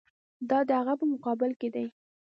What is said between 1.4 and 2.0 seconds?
کې دي.